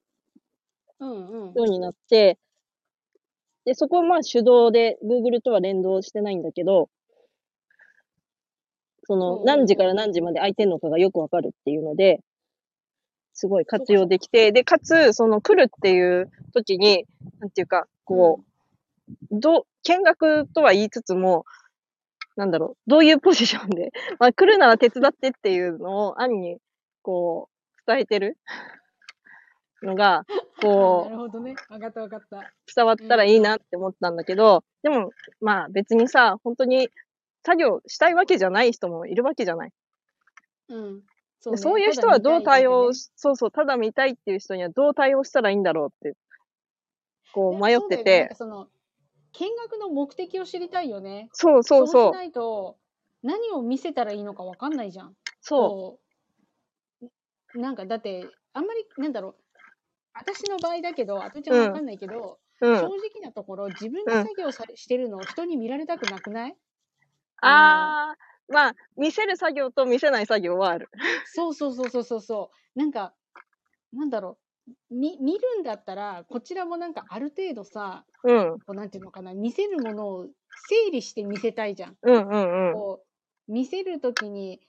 [1.56, 2.38] ようになって、
[3.64, 6.90] で、そこはまあ手動で Google とは連動してないんだけど、
[9.06, 12.20] その何時から何時まで空いてんのかがよくわかるっていうので、
[13.34, 17.06] すごい活用できて、で、かつ、その来るっていう時に、
[17.40, 18.44] なんていうか、こ
[19.08, 21.46] う、どう、見学とは言いつつも、
[22.36, 26.60] なんだろう、どういうポジションで、 まあ来るなら手伝ってっていうのを暗に、
[27.02, 28.38] こう、伝えてる？
[29.82, 30.26] のが、
[30.62, 31.56] こうな、るほどね。
[31.70, 32.54] わかったわかった。
[32.76, 36.90] 伝わったらいいなって思ったんだけど、でも、まあ別にさ、本当に
[37.44, 39.72] 作業したいわけじゃない人もいるわけじゃない。
[40.70, 41.04] うん。
[41.40, 46.18] そ,、ねういう人はどう対応しし、そうそう、ただ見たいっていう人にはどう対応したらいいんだろうって、
[47.34, 48.68] こう迷ってて、その、
[49.40, 51.30] 見学の目的を知りたいよね。
[51.34, 52.78] そうそうそうし、ないと、
[53.24, 55.14] 何を見せたらいいのかわかんないじゃん。
[55.42, 56.00] そ
[57.04, 59.36] うなんかだってあんまりなんだろう
[60.14, 62.76] 私の場合だけど、あとちゃんわかんないけど、うん。
[62.80, 66.56] 正直なところ、自分が作業さしてるのを人に見られたくなくない
[67.42, 70.90] あー、まあ、見せる作業と見せない作業はある。
[71.26, 72.80] そうそうそうそうそうそう。
[72.80, 73.14] なんか、
[73.92, 74.72] なんだろうう。
[74.94, 78.60] み見るんだったら、こちらもなんかある程度さ、うん。
[78.60, 80.28] こうなんていうのかな、見せるものを
[80.70, 81.98] 整理して見せたいじゃん。
[82.02, 82.74] うんうんうん。
[82.74, 83.04] こ
[83.48, 84.60] う見せるときに、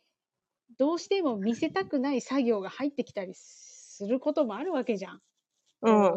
[0.78, 5.20] どうしても見せたくない作業が入ってきたりすることもあるわけじゃん。
[5.82, 6.12] うん。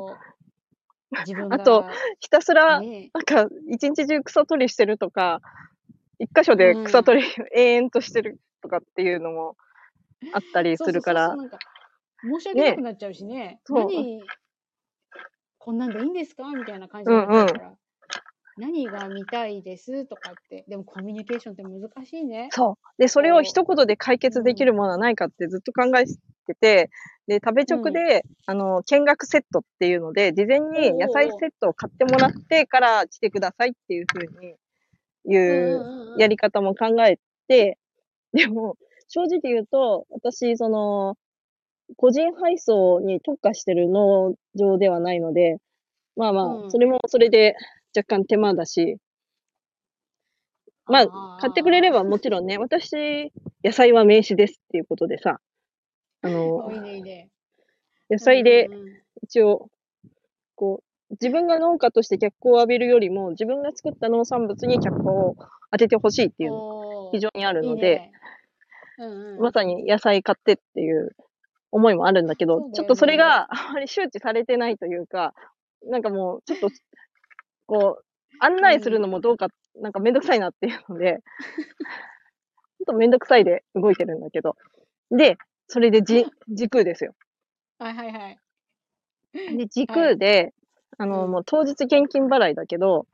[1.26, 1.86] 自分が、あと
[2.20, 5.42] ひたすら、ね、なんか、一日中草取りしてるとか、
[6.20, 9.56] 一箇所で草取り、永遠としてるとかっていうのも
[10.34, 11.60] あったりするからそう、そうそうなんか
[12.24, 13.60] 申し訳なくなっちゃうしね。
[13.66, 14.22] そう何、
[15.58, 16.50] こんなんでいいんですか？
[16.52, 17.74] みたいな感じになっちゃうから。
[18.58, 20.06] 何が見たいです？
[20.06, 20.66] とかって。
[20.68, 22.50] でもコミュニケーションって難しいね。
[22.52, 23.02] そう。
[23.02, 26.90] で、それを一言で解決できるものはないかってずっと考えてて、
[27.28, 34.56] で、食べ直で、あの、見学セットっていうので、事前に野菜セットを買ってもらってから来てくださいっていうふうに、
[35.26, 37.78] いうやり方も考えて、
[38.34, 38.76] でも、
[39.08, 41.16] 正直言うと、私、その、
[41.98, 45.58] 個人配送に特化してる農場ではないので、
[46.16, 46.72] まあまあ、うん。
[46.72, 47.56] それもそれで
[47.96, 48.98] 若干手間だし、
[50.86, 53.32] まあ、買ってくれればもちろんね、私、
[53.64, 55.40] 野菜は名詞ですっていうことでさ、
[56.22, 56.70] ああの。
[58.10, 58.70] 野菜で
[59.22, 59.70] 一応、
[60.56, 65.36] こう、自分が農家として脚光を浴びるよりも、自分が作った農産物に脚光を
[65.72, 68.12] 当ててほしいっていうのが非常にあるので、
[69.40, 71.16] まさに野菜買ってっていう
[71.72, 75.34] 思いもあるんだけど、ちょっとそれが あまり周知されてないというか、
[75.86, 76.70] なんかもう、ちょっと、
[77.66, 78.06] こう、
[78.40, 81.22] 案内するのもどうか、なんかめんどくさいなっていうので、
[82.80, 84.56] ちょっとめんどくさいで動いてるんだけど。
[85.12, 87.14] で、それでじ、時空ですよ。
[87.78, 89.58] はいはいはい。
[89.58, 90.54] で、時空で、
[90.98, 93.08] あの、うんもう当日現金払いだけど、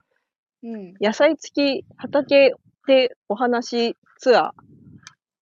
[0.63, 0.93] うん。
[0.99, 2.53] 野菜付き畑
[2.87, 4.53] でお話ツア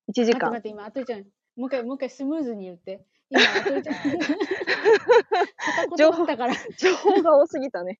[0.09, 0.51] ー、1時間。
[0.51, 3.05] 待って待って、今、あとゃん、もう一回、もう一回スムーズに言って。
[3.29, 3.95] 今、あとりちゃん。
[3.95, 4.11] 片
[5.97, 6.53] 言だったから。
[6.77, 7.99] 情報が多すぎたね。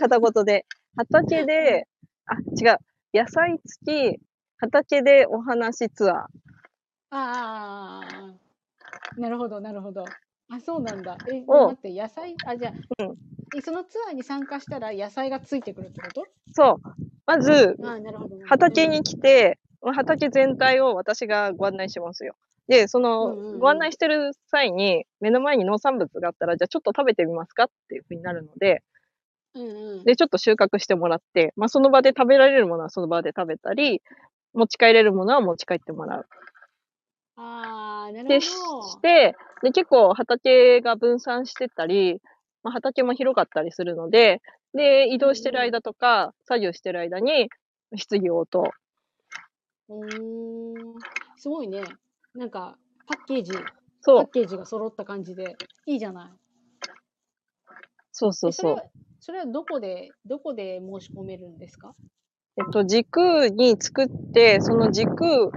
[0.00, 0.66] 片言で。
[0.96, 1.86] 畑で、
[2.26, 2.78] あ、違う。
[3.14, 4.20] 野菜付き、
[4.58, 6.16] 畑でお話ツアー。
[7.10, 8.34] ああ、
[9.16, 10.04] なるほど、なるほど。
[10.50, 11.16] あ、そうなんだ。
[11.32, 13.16] え、お待って、野菜、あ、じゃあ、うん
[13.54, 16.24] えそのツアーに参加したら野菜がついてくるってこと？
[16.52, 17.04] そう。
[17.26, 17.76] まず。
[18.48, 22.34] 畑に来て、畑全体を私がご案内しますよ。
[22.68, 28.82] で、その、うんうんうんご案内してる際に、目の前に農産物があったら、じゃあちょっと食べてみますかっていうふうになるので、
[29.54, 30.04] うんうん。
[30.04, 34.02] で、ちょっと収穫してもらって、まあ、その場で食べられるものはその場で食べたり、
[34.54, 36.26] 持ち帰れるものは持ち帰ってもらう。
[37.36, 38.40] ああ、なるほど。
[38.88, 42.20] して、で、結構畑が分散してたり、
[42.62, 44.40] まあ、畑も広かったりするので、
[44.74, 47.48] で、移動してる間とか、作業してる間に、
[47.96, 48.72] 質疑応答。
[49.92, 51.00] うーん。
[51.36, 51.82] すごいね。
[52.34, 53.60] なんか、パッケージ、パ
[54.00, 56.30] そう、ッケージが揃った感じで、いいじゃない。
[58.12, 58.84] そうそうそそれは、
[59.20, 61.94] それはどこで、どこで申し込めるんですか？
[62.56, 65.50] えっと、軸に作って、その軸を、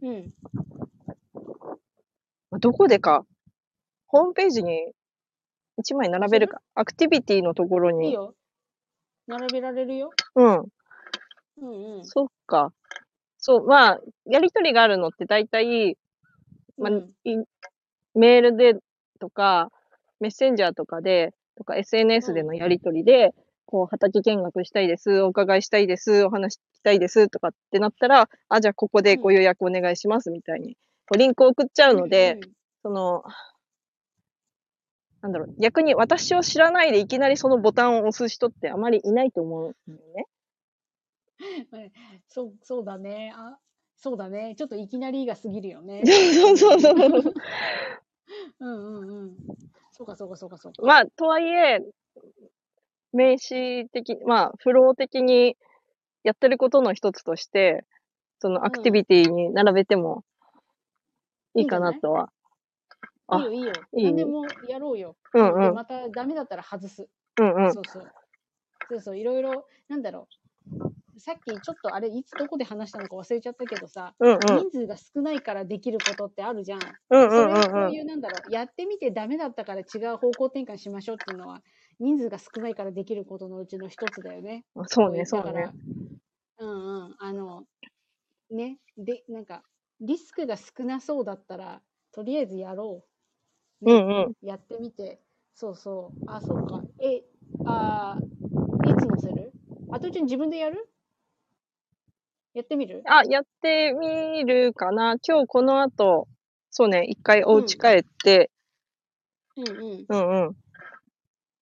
[0.00, 0.32] うん。
[2.58, 3.26] どこでか、
[4.06, 4.92] ホームページに
[5.78, 6.60] 1枚並べるか。
[6.74, 8.08] アクティビティのところに。
[8.08, 8.34] いいよ。
[9.26, 10.10] 並べられるよ。
[10.34, 10.68] うん。
[11.62, 12.04] うんうん。
[12.04, 12.72] そっか。
[13.38, 15.96] そう、まあ、やりとりがあるのって大体、
[16.78, 17.44] まあ、うんい
[18.14, 18.74] メールで
[19.18, 19.70] とか、
[20.20, 23.32] メッセンジャーとかで、とか SNS でのやりとりで、
[23.66, 30.74] こう、畑見学したいです、お伺いしたいです、お話聞きたいです、とかってなったら、あ、じゃあここでご予約お願いします、みたいに、
[31.06, 32.52] こうリンクを送っちゃうので、うんうん
[32.82, 33.22] その、
[35.22, 40.26] なんだろう、逆に私を知らないでいきなりそのボタンを押す人ってあまりいないと思うんだよね。
[42.28, 43.32] そう、そうだね。
[43.34, 43.58] あ、
[43.96, 44.54] そうだね。
[44.56, 46.02] ちょっといきなりが過ぎるよね。
[46.06, 47.34] そうそうそうそう。
[48.60, 49.36] うんうんうん。
[49.92, 50.82] そうかそうかそうかそうか。
[50.82, 51.80] まあ、とはいえ、
[53.12, 55.56] 名詞的、まあ、フロー的に
[56.24, 57.84] やってることの一つとして、
[58.38, 60.24] そのアクティビティに並べても
[61.54, 62.32] いいかなとは。
[63.28, 63.72] あいいよいいよ。
[63.94, 64.04] いい？
[64.04, 65.16] 何でもやろうよ。
[65.34, 65.60] うんうん。
[65.60, 67.08] でまたダメだったら外す。
[67.40, 67.72] うんうん。
[67.74, 68.12] そうそう。
[68.88, 70.41] そうそう、いろいろ、なんだろう。
[71.18, 74.66] さっきちょっとあれ、いつどこで話したのか忘れちゃったけどさ、うんうん。
[74.66, 76.96] 人数が少ないからできることってあるじゃん。
[77.10, 81.62] うんそれをこうんううんいう、なんだろう、やってみてダメだったから違う方向転換しましょうっていうのは、
[82.00, 84.64] 人数が少ないからできることのうちの一つだよね。
[84.74, 84.88] うん。
[84.88, 85.72] そうね、そうね
[86.58, 87.66] うんうん、あの、
[88.50, 89.64] ね、で、なんか、
[90.00, 91.82] リスクが少なそうだったら、
[92.12, 93.06] とりあえずやろ
[93.84, 94.32] うんうん。
[94.42, 95.22] やってみて、
[95.54, 96.20] そうそう。
[96.26, 96.86] あ、そうか。
[97.02, 97.24] え、
[97.64, 99.56] あーいつ載せる？
[99.90, 100.91] あとちゃん自分でやる？
[102.54, 103.02] やってみる？
[103.06, 105.16] あ、やってみるかな。
[105.26, 106.28] 今日この後、
[106.70, 108.50] そうね、一回お家帰って、
[109.56, 110.06] うんうん。
[110.08, 110.56] うんうん。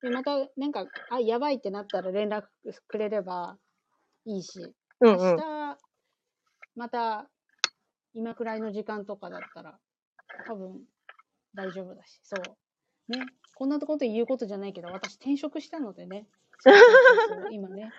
[0.02, 2.44] で、また、なんか、あ、やばいってなったら連絡
[2.88, 3.56] くれれば
[4.24, 5.18] いいし、うんうん。
[5.18, 5.78] 明日、
[6.76, 7.28] また、
[8.14, 9.78] 今くらいの時間とかだったら、
[10.46, 10.80] 多分、
[11.54, 12.36] 大丈夫だし、そ
[13.08, 13.12] う。
[13.12, 16.26] ね、こんなこと言うことじゃないけど、私転職したのでね。
[16.60, 16.82] そうそう
[17.28, 17.90] そうそう今ね。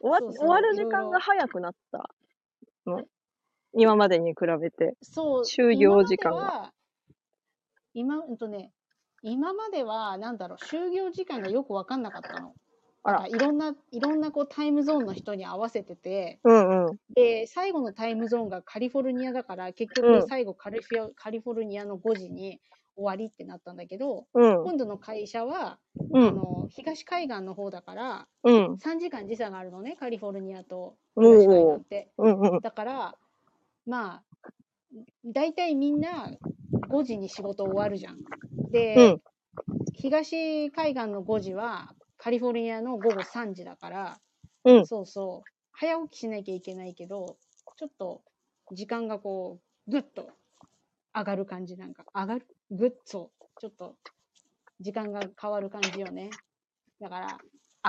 [0.00, 2.10] 終わ終わる時間が早くなった
[2.86, 3.04] の。
[3.72, 4.94] 今までに比べて。
[5.02, 6.72] そう、就業時間が
[7.94, 8.72] 今うんとね、
[9.22, 12.54] 今までは、なんだろう、就業時間がよくわかんなかったの。
[13.02, 16.96] あらいろんな、いろんなこうタイムゾーンの人に合わせてて、うんうん。
[17.14, 22.60] で、最後のタイムゾーンがカリフォルニアだから、結うん局最後カリフィカリフォルニアの5時に
[23.00, 24.64] 終わりってなったんだけど、うん。
[24.64, 25.78] 今度の会社は、
[26.12, 26.28] うん。
[26.28, 28.74] あの、東海岸の方だから、うん。
[28.74, 32.10] 3時間時差があるのね、カリフォルニアとお東海ー岸って。
[32.18, 32.60] うんうん。
[32.60, 33.14] だから、
[33.86, 34.22] まあ、
[35.24, 36.30] 大体みんな
[36.88, 38.18] 5時に仕事終わるじゃん。
[38.70, 39.22] で、うん
[39.94, 44.20] 東海岸の5時はカリフォルニアの午後3時だから、
[44.64, 47.36] うんそうそう、早起きしなきゃいけないけど、
[47.76, 48.22] ちょっと
[48.72, 50.30] 時間がこう、ぐっと
[51.14, 52.46] 上がる感じなんか、上がる？
[52.70, 53.96] ぐっと、ちょっと
[54.80, 56.30] 時間が変わる感じよね。
[57.00, 57.38] だから、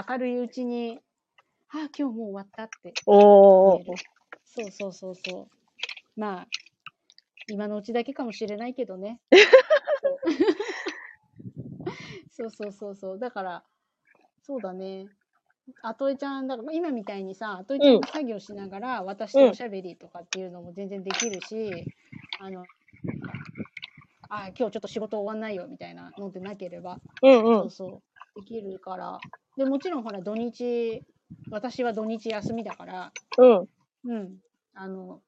[0.09, 0.99] 明るいうちに、
[1.69, 3.71] ああ、今日もう終わったってお。
[4.43, 5.47] そうそうそうそう。
[6.19, 6.47] まあ、
[7.47, 9.19] 今のうちだけかもしれないけどね。
[12.31, 13.19] そうそうそうそう。
[13.19, 13.63] だから、
[14.41, 15.07] そうだね。
[15.83, 21.87] あとえちゃん、だから今みたいにさ、あとえちゃんが作業しながら、私とおしゃべりとかっていうのも全然できるし、
[22.39, 22.65] あの、
[24.33, 27.61] あ、今日ちょっと仕事終わんないよみたいなのでなければ、うんうん。
[27.63, 28.01] そうそ
[28.37, 29.19] う、できるから。
[29.57, 31.03] で、もちろんほら、土日、
[31.49, 33.67] 私は土日休みだから、うん。
[34.05, 34.37] うん。
[34.73, 35.21] あの、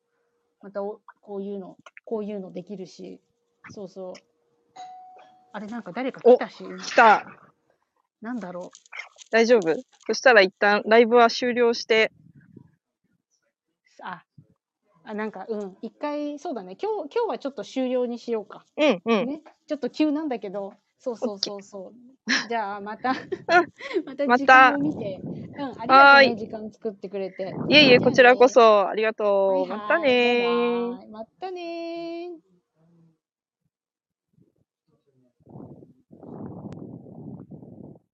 [0.62, 3.20] またおこういうの、こういうのできるし、
[3.72, 4.14] そうそう。
[5.52, 7.26] あれ、なんか誰か来たし、今来た。
[8.22, 8.72] なんだろ
[9.32, 9.76] 大丈夫？
[10.08, 12.14] そしたら一旦ライブは終了して、
[15.06, 15.78] あなんか、うん。
[15.82, 16.78] 一回、そうだね。
[16.82, 18.66] 今日、今日はちょっと終了にしようか。
[18.78, 19.28] うんうん。
[19.28, 19.42] ね。
[19.68, 21.94] ちょっと急なんだけど、そうそうそうそう。
[22.48, 23.14] じゃあ、また、
[24.06, 25.20] また時間を見て。
[25.58, 27.54] うん、ありがとうね、時間作ってくれて。
[27.68, 29.28] いえいえ、こちらこそありがとう。
[29.52, 31.12] はいはいまたねー。
[31.12, 32.54] またねー。